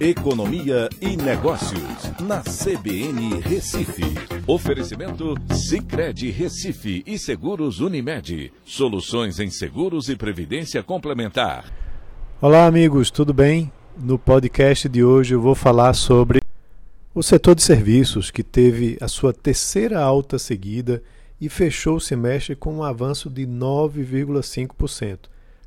[0.00, 4.02] Economia e Negócios, na CBN Recife.
[4.46, 8.50] Oferecimento Cicred Recife e Seguros Unimed.
[8.64, 11.70] Soluções em seguros e previdência complementar.
[12.40, 13.70] Olá, amigos, tudo bem?
[13.94, 16.40] No podcast de hoje eu vou falar sobre
[17.14, 21.02] o setor de serviços, que teve a sua terceira alta seguida
[21.38, 25.18] e fechou o semestre com um avanço de 9,5%.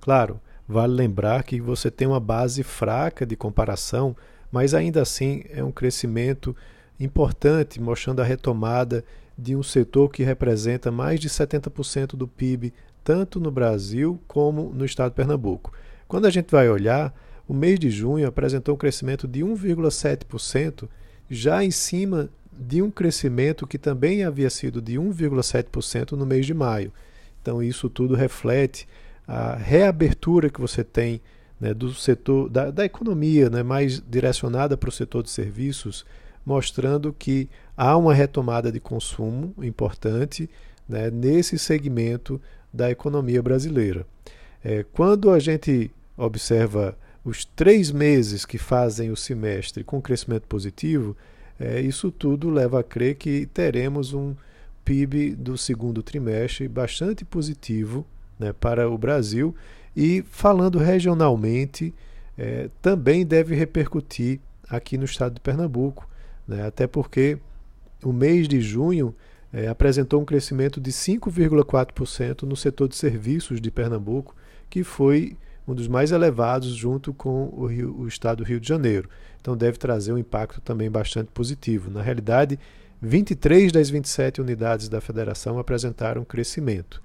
[0.00, 0.40] Claro,
[0.70, 4.16] Vale lembrar que você tem uma base fraca de comparação,
[4.52, 6.54] mas ainda assim é um crescimento
[7.00, 9.04] importante, mostrando a retomada
[9.36, 12.72] de um setor que representa mais de 70% do PIB,
[13.02, 15.72] tanto no Brasil como no estado de Pernambuco.
[16.06, 17.12] Quando a gente vai olhar,
[17.48, 20.88] o mês de junho apresentou um crescimento de 1,7%,
[21.28, 26.54] já em cima de um crescimento que também havia sido de 1,7% no mês de
[26.54, 26.92] maio.
[27.42, 28.86] Então, isso tudo reflete
[29.30, 31.20] a reabertura que você tem
[31.60, 36.04] né, do setor da, da economia, né, mais direcionada para o setor de serviços,
[36.44, 40.50] mostrando que há uma retomada de consumo importante
[40.88, 42.40] né, nesse segmento
[42.74, 44.04] da economia brasileira.
[44.64, 51.16] É, quando a gente observa os três meses que fazem o semestre com crescimento positivo,
[51.58, 54.34] é, isso tudo leva a crer que teremos um
[54.84, 58.04] PIB do segundo trimestre bastante positivo
[58.40, 59.54] né, para o Brasil
[59.94, 61.94] e falando regionalmente
[62.38, 66.08] é, também deve repercutir aqui no estado de Pernambuco,
[66.48, 67.38] né, até porque
[68.02, 69.14] o mês de junho
[69.52, 74.34] é, apresentou um crescimento de 5,4% no setor de serviços de Pernambuco,
[74.70, 75.36] que foi
[75.68, 79.08] um dos mais elevados junto com o, Rio, o estado do Rio de Janeiro.
[79.40, 81.90] Então deve trazer um impacto também bastante positivo.
[81.90, 82.58] Na realidade,
[83.02, 87.02] 23 das 27 unidades da federação apresentaram crescimento.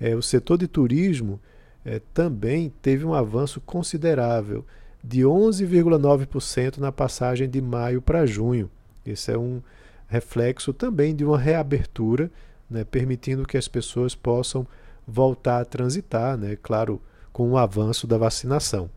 [0.00, 1.40] É, o setor de turismo
[1.84, 4.64] é, também teve um avanço considerável,
[5.02, 8.68] de 11,9% na passagem de maio para junho.
[9.04, 9.62] Esse é um
[10.08, 12.30] reflexo também de uma reabertura,
[12.68, 14.66] né, permitindo que as pessoas possam
[15.06, 17.00] voltar a transitar, né, claro,
[17.32, 18.90] com o avanço da vacinação.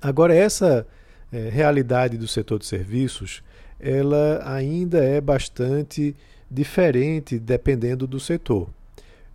[0.00, 0.84] Agora, essa
[1.30, 3.42] é, realidade do setor de serviços,
[3.78, 6.16] ela ainda é bastante
[6.50, 8.68] diferente dependendo do setor.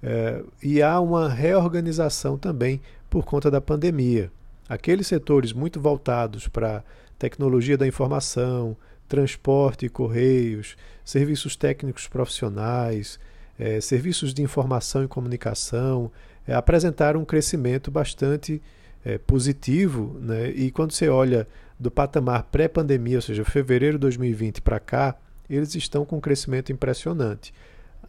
[0.01, 4.31] É, e há uma reorganização também por conta da pandemia.
[4.69, 6.83] Aqueles setores muito voltados para
[7.17, 8.75] tecnologia da informação,
[9.07, 13.19] transporte e correios, serviços técnicos profissionais,
[13.57, 16.11] é, serviços de informação e comunicação,
[16.47, 18.61] é, apresentaram um crescimento bastante
[19.03, 20.17] é, positivo.
[20.19, 20.49] Né?
[20.49, 21.47] E quando você olha
[21.79, 25.15] do patamar pré-pandemia, ou seja, fevereiro de 2020 para cá,
[25.49, 27.53] eles estão com um crescimento impressionante.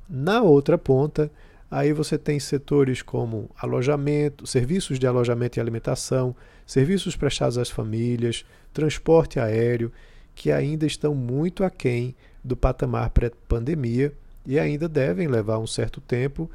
[0.09, 1.31] Na outra ponta,
[1.71, 6.34] Aí você tem setores como alojamento, serviços de alojamento e alimentação,
[6.67, 9.93] serviços prestados às famílias, transporte aéreo,
[10.34, 14.15] que ainda estão muito aquém do patamar pré-pandemia
[14.47, 16.51] e ainda devem levar um certo tempo.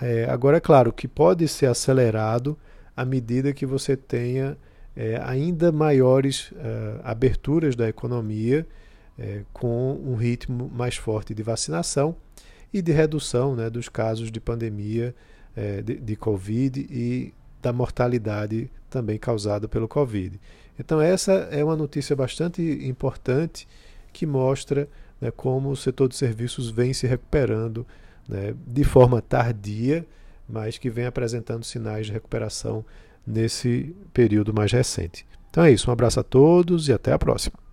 [0.00, 2.56] É, agora, é claro que pode ser acelerado
[2.96, 4.56] à medida que você tenha
[4.94, 8.64] é, ainda maiores é, aberturas da economia,
[9.18, 12.16] é, com um ritmo mais forte de vacinação
[12.74, 15.14] e de redução né, dos casos de pandemia
[15.54, 20.40] é, de, de Covid e da mortalidade também causada pelo Covid.
[20.78, 23.68] Então, essa é uma notícia bastante importante
[24.12, 24.88] que mostra
[25.20, 27.86] né, como o setor de serviços vem se recuperando
[28.28, 30.04] né, de forma tardia,
[30.48, 32.84] mas que vem apresentando sinais de recuperação
[33.24, 35.24] nesse período mais recente.
[35.48, 37.63] Então é isso, um abraço a todos e até a próxima.